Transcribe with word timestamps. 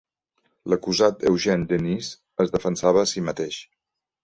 L'acusat 0.73 1.21
Eugene 1.33 1.69
Dennis 1.73 2.11
es 2.47 2.51
defensava 2.57 3.05
a 3.05 3.13
sí 3.15 3.27
mateix. 3.31 3.63